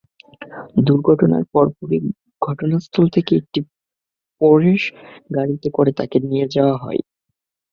দুর্ঘটনার 0.87 1.43
পরপরই 1.53 1.99
দুর্ঘটনাস্থল 2.05 3.05
থেকে 3.15 3.31
একটি 3.35 3.59
পোরশে 4.41 4.89
গাড়িতে 5.35 5.67
করে 5.73 5.91
তাঁকে 5.99 6.17
নিয়ে 6.27 6.45
যাওয়া 6.55 6.75
হয়। 6.83 7.01